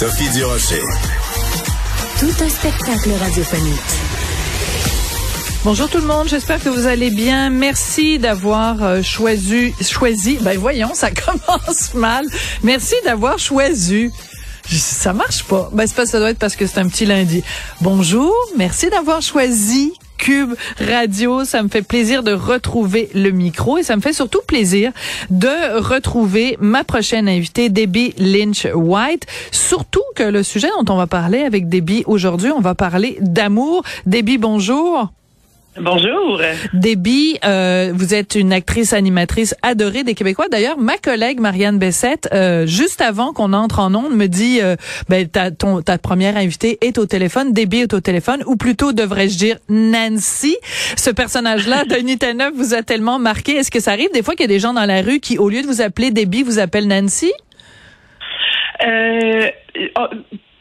[0.00, 0.80] Sophie Durocher.
[2.18, 3.74] Tout un spectacle radiophonique.
[5.62, 7.50] Bonjour tout le monde, j'espère que vous allez bien.
[7.50, 12.24] Merci d'avoir euh, choisi, choisi, ben voyons, ça commence mal.
[12.62, 14.10] Merci d'avoir choisi.
[14.70, 15.68] Ça marche pas.
[15.74, 17.44] Ben c'est pas ça doit être parce que c'est un petit lundi.
[17.82, 21.44] Bonjour, merci d'avoir choisi Cube Radio.
[21.44, 24.92] Ça me fait plaisir de retrouver le micro et ça me fait surtout plaisir
[25.30, 29.26] de retrouver ma prochaine invitée, Debbie Lynch White.
[29.50, 33.82] Surtout que le sujet dont on va parler avec Debbie aujourd'hui, on va parler d'amour.
[34.06, 35.10] Debbie, bonjour.
[35.76, 36.40] Bonjour.
[36.72, 40.46] Déby, euh, vous êtes une actrice animatrice adorée des Québécois.
[40.50, 44.74] D'ailleurs, ma collègue Marianne Bessette, euh, juste avant qu'on entre en onde, me dit, euh,
[45.08, 48.92] ben ta, ton, ta première invitée est au téléphone, Déby est au téléphone, ou plutôt
[48.92, 50.56] devrais-je dire Nancy.
[50.96, 53.52] Ce personnage-là, Denis Taneuf, vous a tellement marqué.
[53.52, 55.38] Est-ce que ça arrive des fois qu'il y a des gens dans la rue qui,
[55.38, 57.32] au lieu de vous appeler Déby, vous appellent Nancy?
[58.84, 59.48] Euh,
[59.98, 60.06] oh,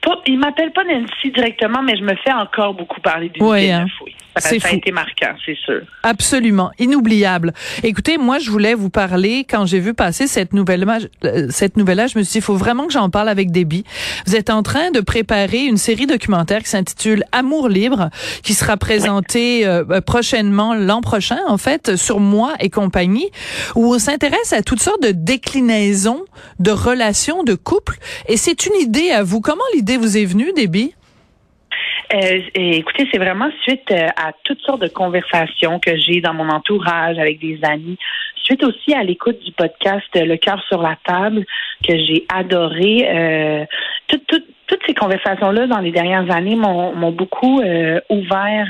[0.02, 3.72] pas, il m'appelle pas Nancy directement, mais je me fais encore beaucoup parler du Oui,
[3.72, 3.88] hein.
[4.06, 4.14] oui.
[4.40, 5.82] Ça, a été marquant, c'est sûr.
[6.04, 7.54] Absolument, inoubliable.
[7.84, 10.86] Écoutez, moi, je voulais vous parler quand j'ai vu passer cette nouvelle
[11.26, 13.84] euh, cette nouvelle-là, je me suis dit, il faut vraiment que j'en parle avec Déby.
[14.26, 18.10] Vous êtes en train de préparer une série documentaire qui s'intitule Amour libre,
[18.44, 23.30] qui sera présentée euh, euh, prochainement l'an prochain, en fait, sur moi et compagnie,
[23.76, 26.23] où on s'intéresse à toutes sortes de déclinaisons
[26.60, 27.98] de relations de couple.
[28.28, 29.42] Et c'est une idée à vous.
[29.42, 30.94] Comment l'idée vous est venue, Déby?
[32.12, 36.50] Euh, écoutez, c'est vraiment suite euh, à toutes sortes de conversations que j'ai dans mon
[36.50, 37.98] entourage avec des amis,
[38.64, 41.45] aussi à l'écoute du podcast euh, Le cœur sur la table
[41.87, 43.08] que j'ai adoré.
[43.10, 43.65] Euh,
[44.08, 44.45] toutes-
[44.87, 48.67] ces conversations-là dans les dernières années m'ont beaucoup euh, ouvert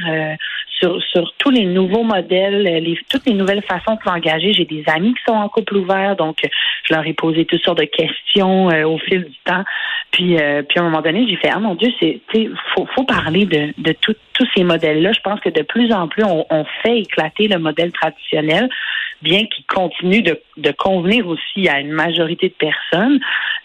[0.79, 0.99] sur,
[1.37, 4.51] tous les nouveaux modèles, les, toutes les nouvelles façons de s'engager.
[4.53, 6.39] J'ai des amis qui sont en couple ouvert, donc
[6.83, 9.63] je leur ai posé toutes sortes de questions au fil du temps.
[10.11, 10.35] Puis,
[10.67, 12.19] puis à un moment donné, j'ai fait ah mon Dieu, c'est
[12.75, 15.11] faut, parler de, tout- tous ces modèles-là.
[15.13, 18.69] Je pense que de plus en plus, on fait éclater le modèle traditionnel,
[19.21, 23.19] bien qu'il continue de, de convenir aussi à une majorité de personnes.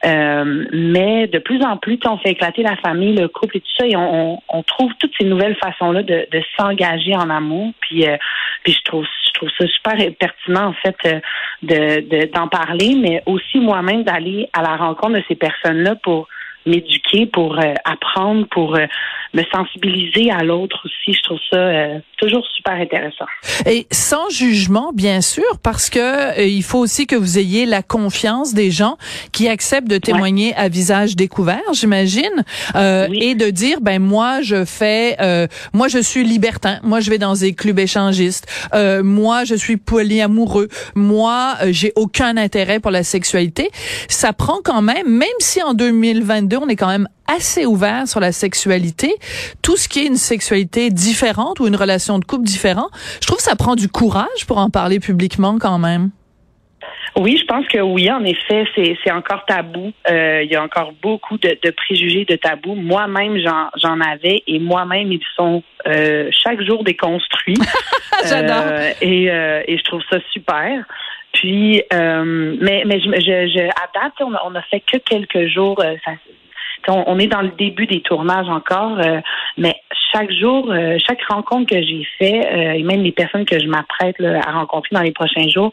[0.05, 3.73] Euh, mais de plus en plus, on fait éclater la famille, le couple et tout
[3.79, 7.73] ça, et on, on, trouve toutes ces nouvelles façons-là de, de s'engager en amour.
[7.81, 8.17] Puis, euh,
[8.63, 11.21] puis je trouve je trouve ça super pertinent en fait euh,
[11.63, 16.29] de de- d'en parler, mais aussi moi-même d'aller à la rencontre de ces personnes-là pour
[16.67, 18.87] m'éduquer, pour euh, apprendre, pour euh,
[19.35, 21.13] me sensibiliser à l'autre aussi.
[21.17, 23.27] Je trouve ça euh, toujours super intéressant.
[23.67, 27.83] Et sans jugement, bien sûr, parce que euh, il faut aussi que vous ayez la
[27.83, 28.97] confiance des gens
[29.33, 32.45] qui acceptent de témoigner à visage découvert, j'imagine,
[32.77, 33.19] euh, Oui.
[33.23, 37.19] et de dire ben moi je fais, euh, moi je suis libertin, moi je vais
[37.19, 43.03] dans des clubs échangistes, euh, moi je suis polyamoureux, moi j'ai aucun intérêt pour la
[43.03, 43.71] sexualité.
[44.09, 48.21] Ça prend quand même, même si en 2022 on est quand même assez ouvert sur
[48.21, 49.15] la sexualité,
[49.63, 52.91] tout ce qui est une sexualité différente ou une relation de couple différente,
[53.21, 56.11] je trouve que ça prend du courage pour en parler publiquement quand même.
[57.17, 59.93] Oui, je pense que oui, en effet, c'est c'est encore tabou.
[60.11, 62.75] Euh, il y a encore beaucoup de, de préjugés, de tabous.
[62.75, 67.57] Moi-même, j'en j'en avais et moi-même, ils sont euh, chaque jour déconstruits.
[68.29, 68.65] J'adore.
[68.67, 70.85] Euh, et, euh, et je trouve ça super.
[71.33, 74.97] Puis, euh, mais mais je, je, je à date, on a, on a fait que
[74.99, 75.81] quelques jours.
[75.81, 76.13] euh, ça-
[76.89, 79.21] on, on est dans le début des tournages encore, euh,
[79.59, 79.75] mais
[80.13, 83.67] chaque jour, euh, chaque rencontre que j'ai fait, euh, et même les personnes que je
[83.67, 85.71] m'apprête à rencontrer dans les prochains jours,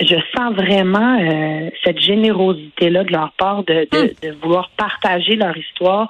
[0.00, 5.56] je sens vraiment euh, cette générosité-là de leur part de, de, de vouloir partager leur
[5.56, 6.06] histoire.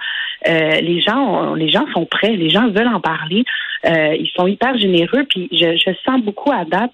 [0.49, 3.45] Euh, les gens, ont- les gens sont prêts, les gens veulent en parler.
[3.85, 6.93] Euh, ils sont hyper généreux, puis je, je sens beaucoup à date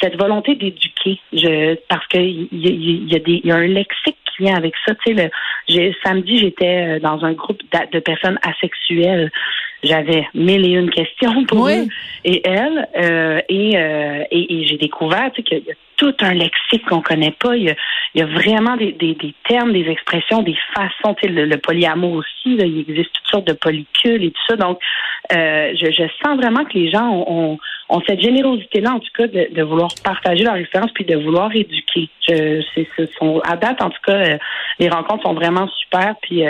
[0.00, 1.20] cette volonté d'éduquer.
[1.32, 4.16] Je parce que il y, a- il y a des, il y a un lexique
[4.46, 4.94] avec ça.
[5.04, 5.30] Tu sais,
[5.68, 7.60] le, samedi j'étais euh, dans un groupe
[7.92, 9.30] de personnes asexuelles
[9.82, 11.86] j'avais mille et une questions pour eux
[12.24, 12.88] et elle.
[12.96, 17.56] Euh, et, euh, et, j'ai découvert qu'il y a tout un lexique qu'on connaît pas.
[17.56, 17.74] Il
[18.14, 21.14] y a, vraiment des, des, termes, des expressions, des façons.
[21.22, 24.56] Le, le polyamour aussi, là, il existe toutes sortes de polycules et tout ça.
[24.56, 24.80] Donc,
[25.32, 27.58] euh, je, je, sens vraiment que les gens ont,
[27.88, 31.54] ont, cette générosité-là, en tout cas, de, de, vouloir partager leur expérience puis de vouloir
[31.54, 32.08] éduquer.
[32.28, 32.62] Je,
[32.96, 34.38] ce sont, à date, en tout cas,
[34.78, 36.14] les rencontres sont vraiment super.
[36.22, 36.44] Puis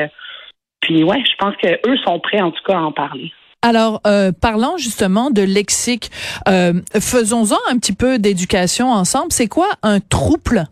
[0.80, 3.32] puis ouais, je pense que eux sont prêts en tout cas à en parler.
[3.60, 6.10] Alors, euh, parlant justement de lexique,
[6.48, 9.32] euh, faisons-en un petit peu d'éducation ensemble.
[9.32, 10.68] C'est quoi un trouble?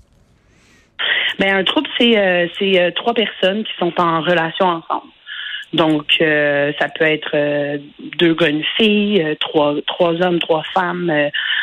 [1.41, 5.11] Ben un trouble, c'est euh, trois personnes qui sont en relation ensemble.
[5.73, 7.37] Donc, ça peut être
[8.19, 11.13] deux gars, une fille, trois, trois hommes, trois femmes,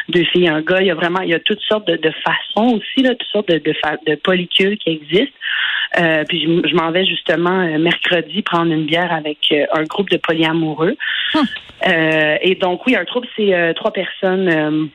[0.09, 0.81] deux filles, un gars.
[0.81, 3.29] Il y a vraiment, il y a toutes sortes de, de façons aussi, là, toutes
[3.31, 3.73] sortes de, de,
[4.05, 5.33] de polycules qui existent.
[6.27, 10.97] Puis je, m'en vais justement mercredi prendre une bière avec un groupe de polyamoureux.
[11.35, 11.45] Hum.
[12.41, 14.89] et donc, oui, un groupe, c'est trois personnes,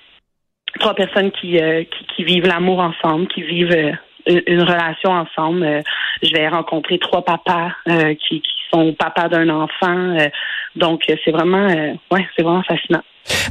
[0.79, 3.97] trois personnes qui, qui, qui vivent l'amour ensemble, qui vivent
[4.27, 5.83] une relation ensemble.
[6.23, 10.17] je vais rencontrer trois papas qui, qui son papa d'un enfant.
[10.19, 10.29] Euh,
[10.79, 13.03] donc, c'est vraiment, euh, ouais, c'est vraiment fascinant.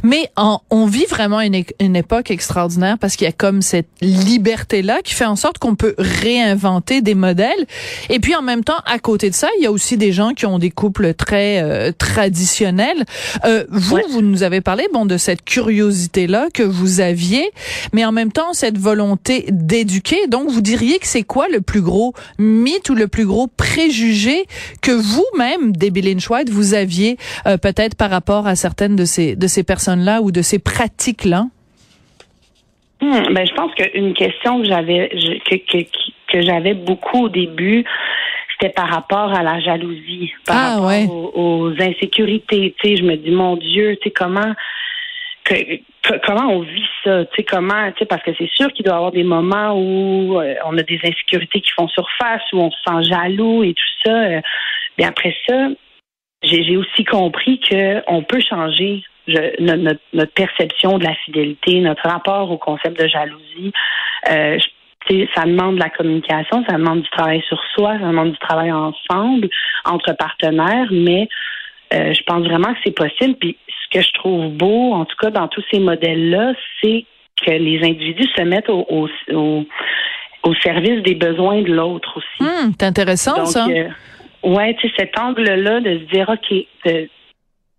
[0.02, 0.30] Mais
[0.70, 5.14] on vit vraiment une, une époque extraordinaire parce qu'il y a comme cette liberté-là qui
[5.14, 7.66] fait en sorte qu'on peut réinventer des modèles.
[8.10, 10.32] Et puis en même temps, à côté de ça, il y a aussi des gens
[10.32, 13.04] qui ont des couples très euh, traditionnels.
[13.44, 17.50] Euh, vous, vous nous avez parlé bon de cette curiosité-là que vous aviez,
[17.92, 20.26] mais en même temps cette volonté d'éduquer.
[20.28, 24.46] Donc vous diriez que c'est quoi le plus gros mythe ou le plus gros préjugé
[24.82, 29.36] que vous-même, Debbie Lynch White, vous aviez euh, peut-être par rapport à certaines de ces
[29.36, 31.46] de ces personnes-là ou de ces pratiques-là?
[33.00, 35.08] Hmm, ben, je pense qu'une question que j'avais
[35.48, 35.82] que,
[36.32, 37.84] que, j'avais beaucoup au début,
[38.52, 42.74] c'était par rapport à la jalousie, par ah, rapport aux, insécurités.
[42.80, 44.52] Tu sais, je me dis, mon Dieu, tu sais, comment
[46.24, 48.94] comment on vit ça, tu sais comment, tu sais parce que c'est sûr qu'il doit
[48.94, 52.70] y avoir des moments où euh, on a des insécurités qui font surface, où on
[52.70, 54.12] se sent jaloux et tout ça.
[54.12, 54.40] Euh,
[54.98, 55.68] mais après ça,
[56.42, 59.02] j'ai aussi compris que on peut changer
[59.58, 63.72] notre, perception de la fidélité, notre rapport au concept de jalousie.
[64.30, 64.58] Euh,
[65.34, 68.70] ça demande de la communication, ça demande du travail sur soi, ça demande du travail
[68.72, 69.48] ensemble,
[69.84, 71.28] entre partenaires, mais
[71.94, 73.34] euh, je pense vraiment que c'est possible.
[73.36, 76.52] Puis ce que je trouve beau, en tout cas dans tous ces modèles-là,
[76.82, 77.04] c'est
[77.42, 79.08] que les individus se mettent au, au,
[80.42, 82.50] au, service des besoins de l'autre aussi.
[82.50, 83.66] Hum, c'est intéressant ça.
[83.68, 83.88] Euh,
[84.42, 86.54] ouais, tu sais, cet angle-là de se dire, OK,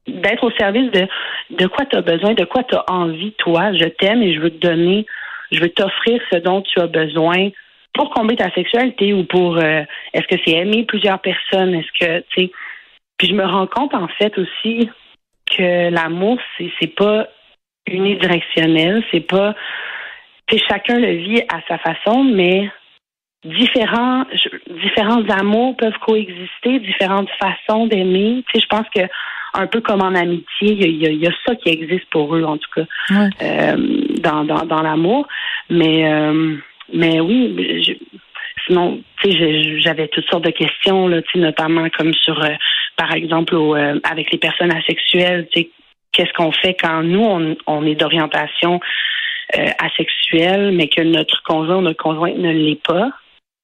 [0.07, 1.07] d'être au service de
[1.51, 3.73] de quoi tu as besoin, de quoi tu as envie, toi.
[3.73, 5.05] Je t'aime et je veux te donner,
[5.51, 7.49] je veux t'offrir ce dont tu as besoin
[7.93, 9.83] pour combler ta sexualité ou pour euh,
[10.13, 12.51] est-ce que c'est aimer plusieurs personnes, est-ce que tu sais.
[13.17, 14.89] Puis je me rends compte en fait aussi
[15.51, 17.27] que l'amour c'est c'est pas
[17.87, 19.55] unidirectionnel, c'est pas
[20.47, 22.69] que chacun le vit à sa façon, mais
[23.45, 24.25] différents
[24.83, 28.43] différents amours peuvent coexister, différentes façons d'aimer.
[28.47, 29.01] Tu sais, je pense que
[29.53, 32.69] un peu comme en amitié, il y a, ça qui existe pour eux en tout
[32.75, 33.77] cas euh,
[34.21, 35.27] dans, dans, dans l'amour.
[35.69, 36.55] Mais euh,
[36.93, 37.93] mais oui, je,
[38.67, 42.49] sinon, tu sais, j'avais toutes sortes de questions là, tu sais, notamment comme sur, euh,
[42.97, 43.55] par exemple,
[44.03, 45.69] avec les personnes asexuelles, tu sais,
[46.11, 48.79] qu'est-ce qu'on fait quand nous on, on est d'orientation
[49.79, 53.09] asexuelle, mais que notre conjoint ou notre conjointe ne l'est pas.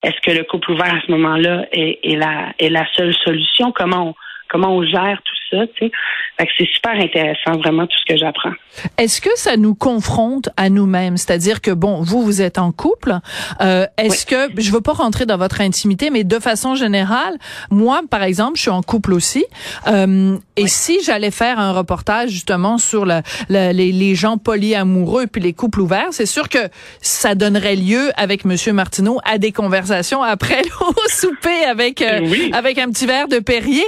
[0.06, 3.72] Est-ce que le couple ouvert à ce moment-là est, est, la, est la seule solution?
[3.72, 4.14] Comment on,
[4.50, 6.48] comment on gère tout ça, tu sais.
[6.58, 8.52] c'est super intéressant, vraiment, tout ce que j'apprends.
[8.98, 11.18] Est-ce que ça nous confronte à nous-mêmes?
[11.18, 13.16] C'est-à-dire que, bon, vous, vous êtes en couple.
[13.62, 17.36] Euh, est-ce que, je veux pas rentrer dans votre intimité, mais de façon générale,
[17.70, 19.46] moi, par exemple, je suis en couple aussi.
[19.88, 25.42] Euh, et si j'allais faire un reportage, justement, sur la, les, les, gens polyamoureux puis
[25.42, 26.70] les couples ouverts, c'est sûr que
[27.02, 32.78] ça donnerait lieu, avec Monsieur Martineau, à des conversations après au souper avec, euh, avec
[32.78, 33.84] un petit verre de Perrier.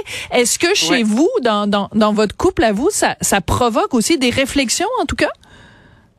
[0.48, 4.16] Est-ce que chez vous, dans, dans, dans, votre couple à vous, ça, ça provoque aussi
[4.16, 5.28] des réflexions, en tout cas?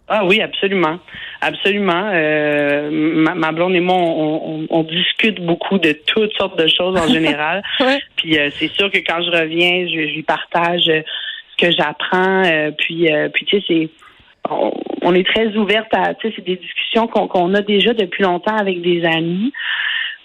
[0.08, 1.00] Ah oui, absolument.
[1.42, 2.12] Absolument.
[2.14, 7.08] Euh, ma, blonde et moi, on, on, discute beaucoup de toutes sortes de choses en
[7.12, 7.64] général.
[8.18, 12.44] Puis euh, c'est sûr que quand je reviens, je, lui partage ce que j'apprends.
[12.46, 13.90] Euh, puis, puis tu sais, c'est
[15.02, 18.58] on, est très ouverte à, tu sais, c'est des discussions qu'on a déjà depuis longtemps
[18.58, 19.52] avec des amis.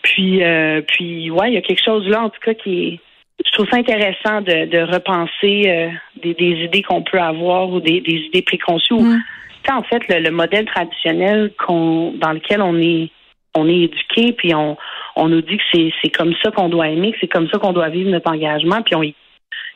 [0.02, 0.42] Puis,
[0.88, 3.00] puis ouais, il y a quelque chose là, en tout cas, qui est
[3.44, 5.88] je trouve ça intéressant de, de repenser euh,
[6.22, 8.94] des, des, idées qu'on peut avoir ou des, des idées préconçues.
[8.94, 9.22] Mm.
[9.70, 13.10] En fait, le, modèle traditionnel qu'on dans lequel on est
[13.56, 14.76] on est éduqué, puis on,
[15.14, 17.58] on nous dit que c'est, c'est comme ça qu'on doit aimer, que c'est comme ça
[17.58, 19.14] qu'on doit vivre notre engagement, puis on y,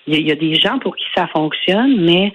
[0.09, 2.33] il y, a des gens pour qui ça fonctionne, mais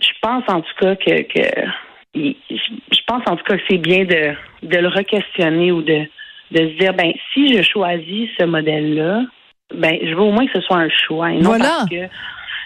[0.00, 1.66] je pense en tout cas que, que
[2.14, 6.06] je pense en tout cas que c'est bien de, de le re-questionner ou de,
[6.52, 9.22] de se dire ben si je choisis ce modèle-là,
[9.72, 11.64] ben je veux au moins que ce soit un choix et non voilà.
[11.64, 12.08] parce que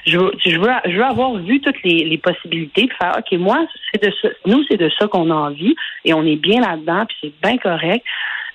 [0.06, 3.38] je veux, je veux, je veux avoir vu toutes les, les possibilités de faire OK,
[3.38, 5.74] moi, c'est de ça, nous, c'est de ça qu'on a envie
[6.04, 8.04] et on est bien là-dedans, puis c'est bien correct.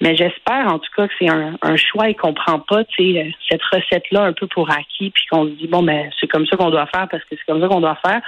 [0.03, 3.63] Mais j'espère en tout cas que c'est un, un, choix et qu'on prend pas cette
[3.71, 6.71] recette-là un peu pour acquis, puis qu'on se dit bon ben c'est comme ça qu'on
[6.71, 8.21] doit faire parce que c'est comme ça qu'on doit faire.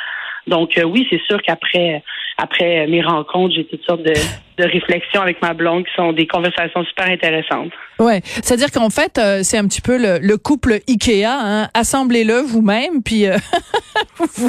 [0.47, 2.01] Donc euh, oui, c'est sûr qu'après
[2.37, 4.13] après mes rencontres, j'ai toutes sortes de,
[4.57, 7.71] de, réflexions avec ma blonde qui sont des conversations super intéressantes.
[7.99, 11.25] Ouais, c'est-à-dire qu'en fait, euh, c'est un petit peu le, le couple Ikea.
[11.25, 11.67] Hein?
[11.73, 13.27] Assemblez-le vous-même, puis.
[13.27, 13.35] Euh,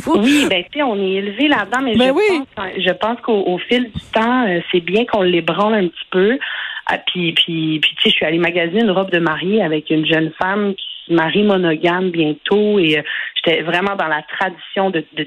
[0.06, 2.42] Oui, ben tu sais, on est élevé là-dedans, mais ben je, oui.
[2.54, 6.38] pense, je pense qu'au fil du temps, c'est bien qu'on l'ébranle un petit peu.
[6.86, 9.90] Ah, puis, puis, puis tu sais, je suis allée magasiner une robe de mariée avec
[9.90, 13.02] une jeune femme qui se marie monogame bientôt et
[13.34, 15.26] j'étais vraiment dans la tradition de, de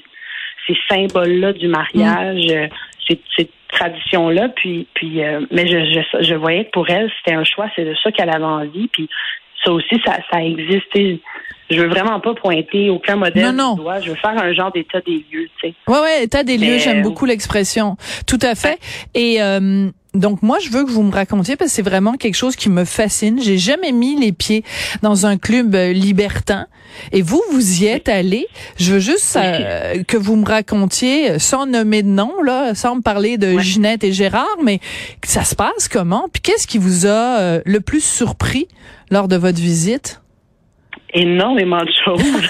[0.68, 2.70] ces symboles-là du mariage, mm.
[3.08, 4.50] ces, ces traditions-là.
[4.50, 7.86] Puis, puis, euh, mais je, je, je, voyais que pour elle, c'était un choix, c'est
[7.86, 8.88] de ça qu'elle avait envie.
[8.88, 9.10] Puis
[9.64, 11.22] ça aussi, ça, ça a existé.
[11.70, 13.74] Je veux vraiment pas pointer aucun modèle non, non.
[13.76, 14.00] du doigt.
[14.00, 15.74] Je veux faire un genre d'état des lieux, tu sais.
[15.88, 16.80] Ouais, ouais, état des lieux.
[16.80, 17.96] J'aime beaucoup l'expression.
[18.26, 18.80] Tout à fait.
[19.14, 22.36] Et euh, donc moi, je veux que vous me racontiez parce que c'est vraiment quelque
[22.36, 23.40] chose qui me fascine.
[23.42, 24.64] J'ai jamais mis les pieds
[25.02, 26.68] dans un club euh, libertin.
[27.12, 28.48] Et vous, vous y êtes allé.
[28.78, 33.02] Je veux juste euh, que vous me racontiez, sans nommer de nom, là, sans me
[33.02, 33.64] parler de Ouais.
[33.64, 34.80] Ginette et Gérard, mais
[35.24, 36.28] ça se passe comment?
[36.32, 38.68] Puis qu'est-ce qui vous a euh, le plus surpris
[39.12, 40.22] lors de votre visite?
[41.14, 42.50] énormément de choses.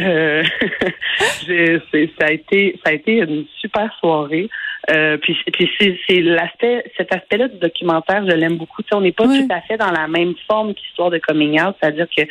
[0.00, 0.42] euh,
[2.18, 4.48] ça a été ça a été une super soirée.
[4.90, 8.82] Euh, puis puis c'est, l'aspect cet aspect-là du documentaire, je l'aime beaucoup.
[8.82, 11.60] Tu sais, on n'est pas tout à fait dans la même forme qu'histoire de coming
[11.60, 12.22] out, c'est-à-dire que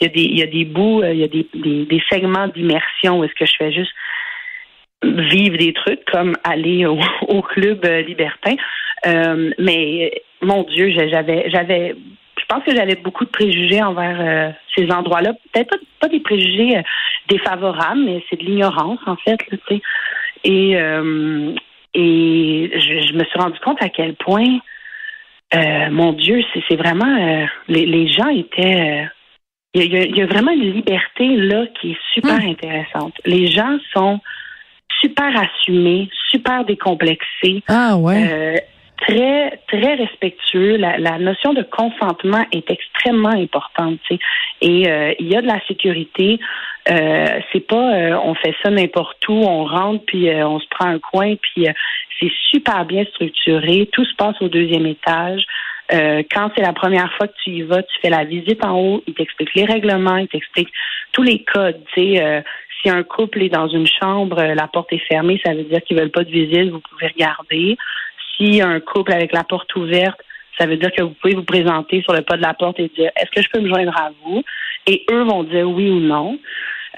[0.00, 1.86] il y a des il y a des bouts, euh, il y a des, des,
[1.86, 3.92] des segments d'immersion où est-ce que je fais juste
[5.02, 8.54] vivre des trucs comme aller au, au club euh, libertin.
[9.06, 11.96] Euh, mais mon Dieu, j'avais j'avais
[12.38, 15.32] je pense que j'avais beaucoup de préjugés envers euh, ces endroits-là.
[15.52, 16.80] Peut-être pas, pas des préjugés
[17.28, 19.38] défavorables, mais c'est de l'ignorance, en fait.
[19.50, 19.82] Là, tu sais.
[20.44, 21.52] et euh,
[21.94, 24.58] et je, je me suis rendu compte à quel point,
[25.54, 27.16] euh, mon Dieu, c'est vraiment...
[27.16, 29.02] euh, les, les gens étaient...
[29.02, 29.06] euh,
[29.74, 32.48] il y, a, il y a vraiment une liberté là qui est super Hmm.
[32.50, 33.14] intéressante.
[33.26, 34.20] Les gens sont
[35.00, 37.62] super assumés, super décomplexés.
[37.68, 38.62] Ah ouais.
[39.00, 40.76] Très très respectueux.
[40.76, 43.98] La, la notion de consentement est extrêmement importante.
[44.08, 44.20] tu sais.
[44.60, 46.38] Et euh, il y a de la sécurité.
[46.90, 50.66] Euh, c'est pas euh, on fait ça n'importe où, on rentre puis euh, on se
[50.70, 51.72] prend un coin puis euh,
[52.18, 53.88] c'est super bien structuré.
[53.92, 55.44] Tout se passe au deuxième étage.
[55.92, 58.78] Euh, quand c'est la première fois que tu y vas, tu fais la visite en
[58.78, 60.70] haut, il t'explique les règlements, il t'explique
[61.12, 61.80] tous les codes.
[61.94, 62.42] Sais,
[62.82, 65.98] si un couple est dans une chambre, la porte est fermée, ça veut dire qu'ils
[65.98, 67.76] veulent pas de visite, vous pouvez regarder.
[68.38, 70.20] Si un couple avec la porte ouverte,
[70.58, 72.90] ça veut dire que vous pouvez vous présenter sur le pas de la porte et
[72.96, 74.42] dire est-ce que je peux me joindre à vous?
[74.86, 76.38] Et eux vont dire oui ou non.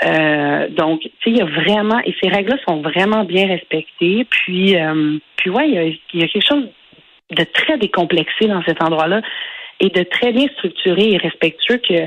[0.04, 4.26] Euh, donc, tu sais, il y a vraiment et ces règles-là sont vraiment bien respectées.
[4.30, 6.68] Puis, euh, puis ouais, il y, y a quelque chose
[7.30, 9.20] de très décomplexé dans cet endroit-là
[9.80, 12.06] et de très bien structuré et respectueux que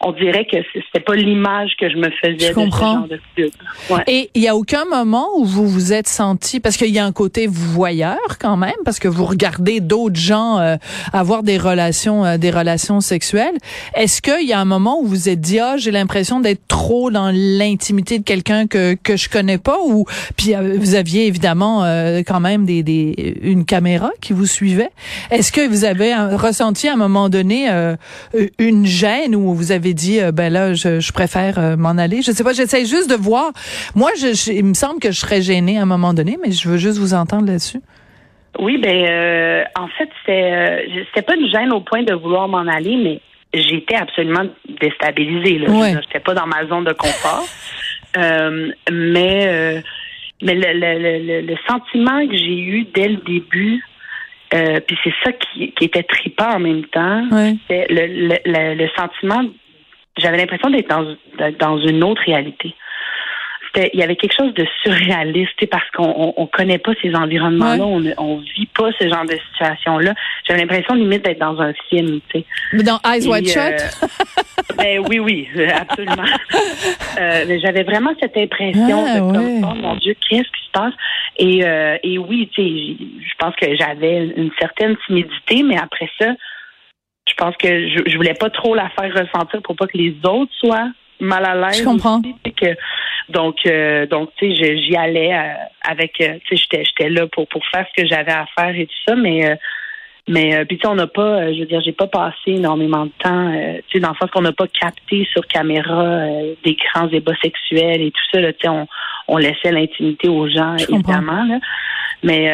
[0.00, 3.04] on dirait que c'était pas l'image que je me faisais Je de comprends.
[3.04, 3.50] ce genre de.
[3.90, 4.02] Ouais.
[4.06, 7.04] Et il y a aucun moment où vous vous êtes senti, parce qu'il y a
[7.04, 10.76] un côté voyeur quand même, parce que vous regardez d'autres gens euh,
[11.12, 13.56] avoir des relations, euh, des relations sexuelles.
[13.94, 16.66] Est-ce qu'il y a un moment où vous vous êtes dit, ah, j'ai l'impression d'être
[16.68, 20.04] trop dans l'intimité de quelqu'un que que je connais pas, ou
[20.36, 24.90] puis euh, vous aviez évidemment euh, quand même des, des une caméra qui vous suivait.
[25.32, 27.96] Est-ce que vous avez euh, ressenti à un moment donné euh,
[28.58, 32.22] une gêne où vous avez dit, euh, ben là, je, je préfère euh, m'en aller.
[32.22, 33.52] Je sais pas, j'essaie juste de voir.
[33.94, 36.50] Moi, je, je- il me semble que je serais gênée à un moment donné, mais
[36.52, 37.80] je veux juste vous entendre là-dessus.
[38.58, 40.82] Oui, ben euh, en fait, c'était
[41.16, 43.20] euh, pas une gêne au point de vouloir m'en aller, mais
[43.54, 44.44] j'étais absolument
[44.80, 45.58] déstabilisée.
[45.58, 45.70] Là.
[45.70, 45.94] Ouais.
[46.02, 47.46] J'étais pas dans ma zone de confort.
[48.90, 49.82] Mais
[50.40, 53.82] mais le, le, le, le- le sentiment que j'ai eu dès le début,
[54.54, 59.42] euh, puis c'est ça qui, qui était trippant en même temps, le, le, le sentiment,
[60.18, 61.16] j'avais l'impression d'être dans,
[61.58, 62.74] dans une autre réalité.
[63.66, 67.14] C'était, il y avait quelque chose de surréaliste, parce qu'on on, on connaît pas ces
[67.14, 70.14] environnements-là, on, ne- on vit pas ce genre de situation-là.
[70.46, 72.44] J'avais l'impression limite d'être dans un film, tu sais.
[72.72, 74.08] Mais dans Eyes Wide euh, Shut?
[74.78, 76.24] ben oui, oui, absolument.
[77.20, 80.70] Euh, mais j'avais vraiment cette impression Ah, de comme, oh mon Dieu, qu'est-ce qui se
[80.72, 80.92] passe?
[81.36, 86.08] Et, euh, et oui, tu sais, je pense que j'avais une certaine timidité, mais après
[86.16, 86.26] ça,
[87.28, 90.14] je pense que je, je voulais pas trop la faire ressentir pour pas que les
[90.24, 91.80] autres soient mal à l'aise.
[91.80, 92.20] Je comprends.
[92.22, 92.76] que,
[93.28, 95.52] donc, euh, donc, tu sais, j'y allais euh,
[95.86, 98.86] avec, tu sais, j'étais, j'étais là pour pour faire ce que j'avais à faire et
[98.86, 99.58] tout ça, mais
[100.28, 103.12] mais euh, puis on n'a pas, euh, je veux dire, j'ai pas passé énormément de
[103.18, 106.76] temps, euh, tu sais, dans le sens qu'on n'a pas capté sur caméra euh, des
[106.76, 108.52] grands débats sexuels et tout ça.
[108.52, 108.86] tu sais, on,
[109.26, 111.44] on laissait l'intimité aux gens, évidemment.
[111.44, 111.58] Là.
[112.22, 112.52] Mais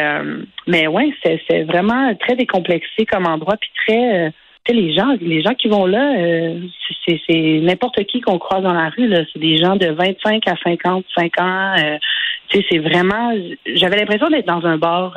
[0.67, 4.33] mais ouais, c'est, c'est vraiment très décomplexé comme endroit, puis très tu sais,
[4.73, 6.15] les gens, les gens qui vont là,
[7.05, 9.07] c'est, c'est n'importe qui qu'on croise dans la rue.
[9.07, 9.23] Là.
[9.31, 11.75] C'est des gens de 25 à 55 ans.
[12.49, 13.33] tu sais, c'est vraiment.
[13.65, 15.15] J'avais l'impression d'être dans un bar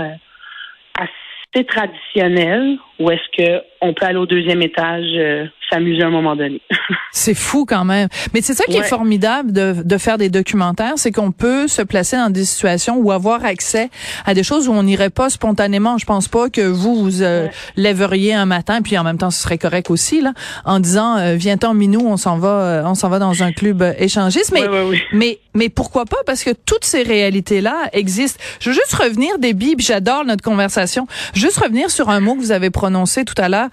[0.99, 6.07] assez c'est traditionnel ou est-ce que on peut aller au deuxième étage euh, s'amuser à
[6.07, 6.61] un moment donné?
[7.13, 8.09] c'est fou quand même.
[8.35, 11.83] Mais c'est ça qui est formidable de, de faire des documentaires, c'est qu'on peut se
[11.83, 13.89] placer dans des situations ou avoir accès
[14.27, 15.99] à des choses où on n'irait pas spontanément.
[15.99, 19.43] Je pense pas que vous vous euh, lèveriez un matin, puis en même temps ce
[19.43, 20.33] serait correct aussi là,
[20.65, 23.83] en disant euh, viens-t'en minou, on s'en va, euh, on s'en va dans un club
[23.99, 24.53] échangiste.
[24.53, 24.67] Mais
[25.13, 26.19] mais mais pourquoi pas?
[26.27, 28.43] Parce que toutes ces réalités là existent.
[28.61, 29.81] Je veux juste revenir des bibes.
[29.81, 31.07] J'adore notre conversation.
[31.39, 33.69] Juste revenir sur un mot que vous avez prononcé tout à l'heure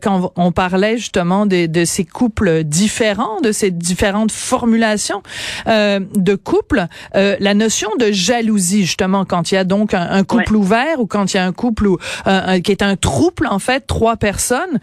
[0.00, 5.22] quand on parlait justement de, ces couples différents, de ces différentes formulations
[5.68, 6.86] euh, de couples,
[7.16, 11.06] euh, la notion de jalousie justement quand il y a donc un, couple ouvert ou
[11.06, 11.90] quand il y a un couple
[12.26, 14.80] euh, qui est un trouble en fait, trois personnes,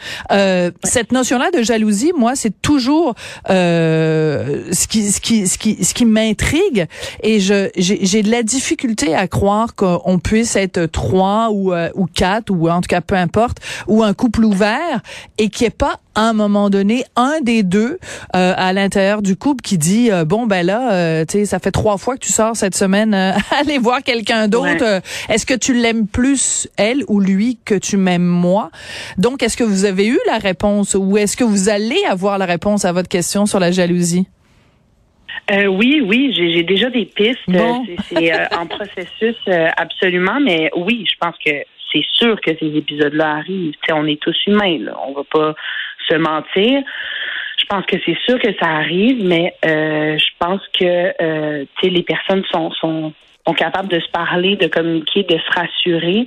[0.84, 3.16] cette notion-là de jalousie, moi, c'est toujours
[3.48, 6.86] ce qui ce qui ce qui ce qui m'intrigue
[7.24, 12.27] et je j'ai de la difficulté à croire qu'on puisse être trois ou ou quatre
[12.50, 13.58] ou en tout cas peu importe
[13.88, 15.02] ou un couple ouvert
[15.38, 18.00] et qui est pas un moment donné un des deux
[18.36, 21.60] euh, à l'intérieur du couple qui dit euh, bon ben là euh, tu sais ça
[21.60, 23.14] fait trois fois que tu sors cette semaine
[23.60, 28.26] aller voir quelqu'un d'autre est-ce que tu l'aimes plus elle ou lui que tu m'aimes
[28.26, 28.72] moi?
[29.18, 32.46] Donc est-ce que vous avez eu la réponse ou est-ce que vous allez avoir la
[32.46, 34.28] réponse à votre question sur la jalousie?
[35.50, 37.40] Oui, oui, j'ai déjà des pistes.
[38.10, 39.38] C'est en processus
[39.78, 41.52] absolument, mais oui, je pense que
[41.98, 43.76] c'est sûr que ces épisodes-là arrivent.
[43.92, 44.98] on est tous humains, là.
[45.08, 45.56] on va pas
[46.08, 46.82] se mentir.
[47.58, 52.04] Je pense que c'est sûr que ça arrive, mais euh, je pense que euh, les
[52.04, 53.14] personnes sont, sont,
[53.46, 56.26] sont capables de se parler, de communiquer, de se rassurer.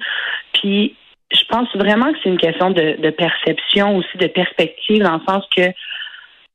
[0.53, 0.97] Puis
[1.33, 5.21] je pense vraiment que c'est une question de, de, perception aussi, de perspective, dans le
[5.27, 5.69] sens que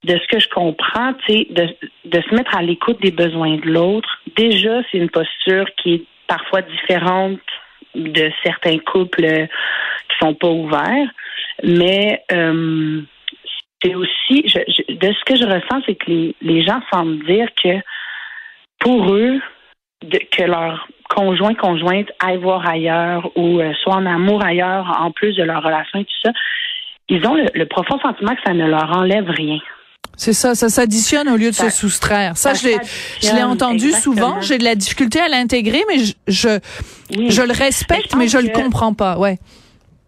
[0.04, 4.20] de ce que je comprends, de, de se mettre à l'écoute des besoins de l'autre.
[4.36, 7.40] Déjà, c'est une posture qui est parfois différente
[7.96, 9.48] de certains couples
[10.10, 11.10] qui sont pas ouverts.
[11.64, 13.02] Mais euh,
[13.82, 17.80] c'est aussi, de ce que je ressens, c'est que les, gens semblent dire que
[18.80, 19.40] pour eux,
[20.32, 25.36] que leur conjoint, conjointe aille voir ailleurs ou euh, soit en amour ailleurs en plus
[25.36, 26.32] de leur relation et tout ça,
[27.10, 29.60] ils ont le, profond sentiment que ça ne leur enlève rien.
[30.18, 32.38] C'est ça, ça s'additionne au lieu de se soustraire.
[32.38, 34.42] Ça, je l'ai entendu souvent.
[34.42, 36.60] J'ai de la difficulté à l'intégrer, mais je, je,
[37.30, 39.18] je le respecte, mais je, mais je le comprends pas.
[39.18, 39.38] Ouais.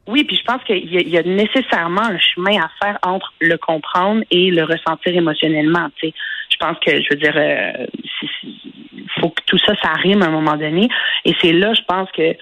[0.08, 4.24] Oui, puis je pense qu'il y, a nécessairement un chemin à faire entre le comprendre
[4.32, 5.90] et le ressentir émotionnellement.
[5.98, 6.14] Tu sais.
[6.50, 10.28] Je pense que, je veux dire, il euh, faut que tout ça, ça rime à
[10.28, 10.88] un moment donné.
[11.26, 12.38] Et c'est là, je pense que tu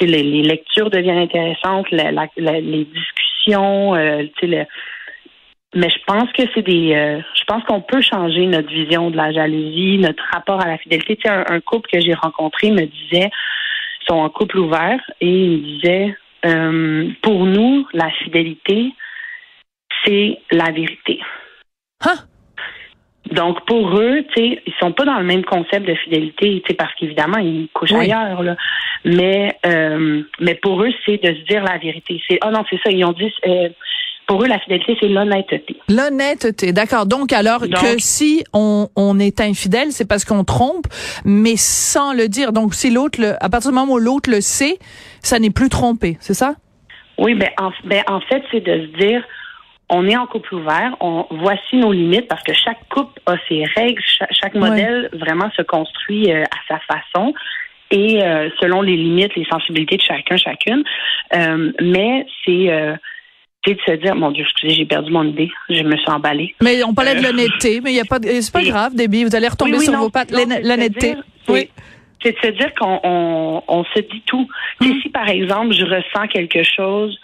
[0.00, 4.66] sais, les, lectures deviennent intéressantes, les discussions, euh, tu sais,
[5.74, 6.94] mais je pense que c'est des.
[6.94, 10.78] Euh, je pense qu'on peut changer notre vision de la jalousie, notre rapport à la
[10.78, 11.16] fidélité.
[11.16, 13.30] Tu sais, un, un couple que j'ai rencontré me disait,
[14.00, 18.92] ils sont en couple ouvert et il me disait euh, pour nous, la fidélité,
[20.04, 21.20] c'est la vérité.
[22.04, 22.16] Hein?
[23.32, 26.68] Donc pour eux, tu sais, ils sont pas dans le même concept de fidélité, tu
[26.68, 28.54] sais, parce qu'évidemment ils couchent ailleurs là.
[29.04, 32.22] Mais euh, mais pour eux, c'est de se dire la vérité.
[32.28, 32.90] C'est oh non, c'est ça.
[32.90, 33.70] Ils ont dit euh,
[34.26, 35.76] pour eux, la fidélité, c'est l'honnêteté.
[35.88, 37.06] L'honnêteté, d'accord.
[37.06, 40.86] Donc, alors que si on, on est infidèle, c'est parce qu'on trompe,
[41.24, 42.52] mais sans le dire.
[42.52, 44.78] Donc, si l'autre, à partir du moment où l'autre le sait,
[45.20, 46.54] ça n'est plus trompé, c'est ça?
[47.18, 49.22] Oui, ben en, ben, en fait, c'est de se dire,
[49.90, 53.64] on est en couple ouvert, on voici nos limites parce que chaque couple a ses
[53.76, 57.34] règles, chaque, modèle vraiment se construit euh, à sa façon
[57.90, 60.82] et euh, selon les limites, les sensibilités de chacun, chacune.
[61.34, 62.70] Euh, mais c'est
[63.72, 66.54] de se dire, mon Dieu, excusez, j'ai perdu mon idée, je me suis emballée.
[66.62, 69.24] Mais on parlait de euh, l'honnêteté, mais il y a pas, c'est pas grave, Déby,
[69.24, 71.14] vous allez retomber sur vos pattes, l'honnêteté.
[71.48, 71.70] Oui.
[72.22, 74.48] C'est de se dire qu'on on, se dit tout.
[74.80, 75.00] Hum.
[75.02, 77.18] Si par exemple je ressens quelque chose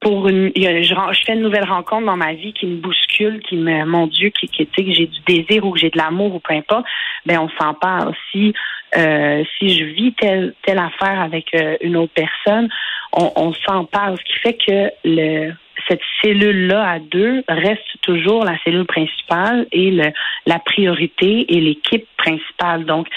[0.00, 3.84] pour une, je, fais une nouvelle rencontre dans ma vie qui me bouscule, qui me,
[3.84, 6.54] mon Dieu, qui, qui que j'ai du désir ou que j'ai de l'amour ou peu
[6.54, 6.86] importe,
[7.26, 8.14] ben on s'en parle.
[8.32, 8.54] Si
[8.96, 12.68] euh, si je vis telle telle affaire avec euh, une autre personne,
[13.12, 15.52] on, on s'en parle, ce qui fait que le
[15.90, 20.12] cette cellule-là à deux reste toujours la cellule principale et le,
[20.46, 22.84] la priorité et l'équipe principale.
[22.84, 23.08] Donc,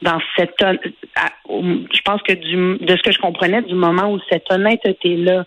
[0.00, 0.64] dans cette,
[1.48, 5.44] je pense que du, de ce que je comprenais, du moment où cette honnêteté-là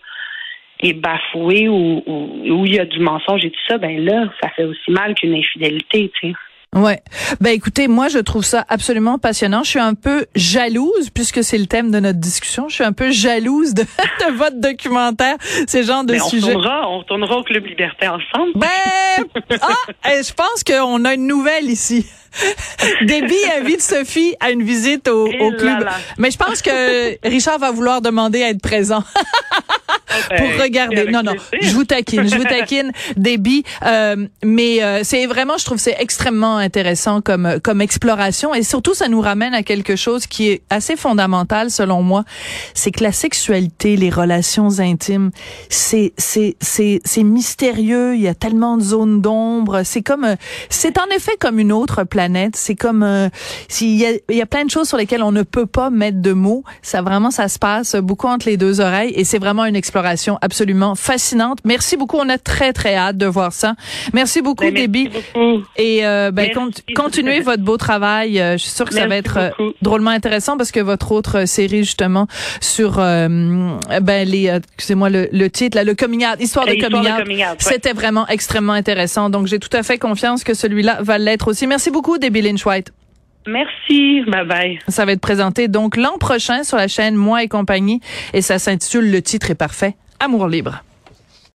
[0.80, 4.50] est bafouée ou où, il y a du mensonge et tout ça, ben là, ça
[4.50, 6.34] fait aussi mal qu'une infidélité, tu sais.
[6.76, 7.02] Ouais.
[7.40, 9.62] Ben écoutez, moi je trouve ça absolument passionnant.
[9.62, 12.68] Je suis un peu jalouse puisque c'est le thème de notre discussion.
[12.68, 13.82] Je suis un peu jalouse de,
[14.28, 15.36] de votre documentaire,
[15.66, 16.52] ces genres de Mais on sujets.
[16.52, 18.52] Tournera, on tournera au club Liberté ensemble.
[18.56, 18.68] Ben
[19.62, 19.68] ah,
[20.12, 22.06] eh, je pense qu'on a une nouvelle ici.
[23.02, 25.88] Déby invite Sophie à une visite au, au club.
[26.18, 29.02] Mais je pense que Richard va vouloir demander à être présent.
[30.36, 31.06] Pour regarder.
[31.10, 33.64] Non, non, je vous taquine, je vous taquine, Déby.
[33.84, 38.94] Euh, mais euh, c'est vraiment, je trouve, c'est extrêmement intéressant comme comme exploration et surtout,
[38.94, 42.24] ça nous ramène à quelque chose qui est assez fondamental selon moi.
[42.74, 45.30] C'est que la sexualité, les relations intimes,
[45.68, 48.14] c'est c'est c'est c'est mystérieux.
[48.14, 49.82] Il y a tellement de zones d'ombre.
[49.84, 50.36] C'est comme,
[50.68, 52.56] c'est en effet comme une autre planète.
[52.56, 53.28] C'est comme, euh,
[53.68, 55.90] s'il y a, il y a plein de choses sur lesquelles on ne peut pas
[55.90, 56.64] mettre de mots.
[56.82, 59.95] Ça vraiment, ça se passe beaucoup entre les deux oreilles et c'est vraiment une exploration
[59.96, 61.58] absolument fascinante.
[61.64, 62.16] Merci beaucoup.
[62.16, 63.74] On a très, très hâte de voir ça.
[64.12, 65.10] Merci beaucoup, ben, Déby.
[65.76, 66.50] Et euh, ben,
[66.94, 68.40] continuez votre beau travail.
[68.40, 71.46] Euh, je suis sûre que ça va être euh, drôlement intéressant parce que votre autre
[71.46, 72.26] série, justement,
[72.60, 73.80] sur ben,
[74.28, 78.72] les, excusez-moi, le, titre, là, le coming out, histoire de coming out, c'était vraiment extrêmement
[78.72, 79.30] intéressant.
[79.30, 81.66] Donc, j'ai tout à fait confiance que celui-là va l'être aussi.
[81.66, 82.92] Merci beaucoup, Debbie Lynch White.
[83.46, 84.22] Merci.
[84.26, 84.78] Bye bye.
[84.88, 88.00] Ça va être présenté donc l'an prochain sur la chaîne Moi et compagnie
[88.32, 89.96] et ça s'intitule Le titre est parfait.
[90.20, 90.82] Amour libre.